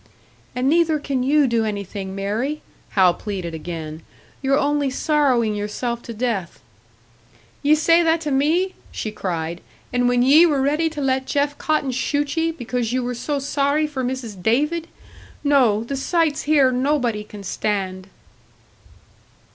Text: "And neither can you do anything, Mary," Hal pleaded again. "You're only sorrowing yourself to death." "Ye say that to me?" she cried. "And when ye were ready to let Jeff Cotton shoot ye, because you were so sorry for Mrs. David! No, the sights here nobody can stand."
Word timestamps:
"And 0.55 0.67
neither 0.67 0.97
can 0.99 1.21
you 1.21 1.45
do 1.45 1.63
anything, 1.63 2.15
Mary," 2.15 2.63
Hal 2.93 3.13
pleaded 3.13 3.53
again. 3.53 4.01
"You're 4.41 4.57
only 4.57 4.89
sorrowing 4.89 5.53
yourself 5.55 6.01
to 6.01 6.11
death." 6.15 6.59
"Ye 7.61 7.75
say 7.75 8.01
that 8.01 8.19
to 8.21 8.31
me?" 8.31 8.73
she 8.91 9.11
cried. 9.11 9.61
"And 9.93 10.07
when 10.09 10.23
ye 10.23 10.47
were 10.47 10.59
ready 10.59 10.89
to 10.89 11.01
let 11.01 11.27
Jeff 11.27 11.55
Cotton 11.59 11.91
shoot 11.91 12.35
ye, 12.35 12.49
because 12.49 12.91
you 12.91 13.03
were 13.03 13.13
so 13.13 13.37
sorry 13.37 13.85
for 13.85 14.03
Mrs. 14.03 14.41
David! 14.41 14.87
No, 15.43 15.83
the 15.83 15.95
sights 15.95 16.41
here 16.49 16.71
nobody 16.71 17.23
can 17.23 17.43
stand." 17.43 18.07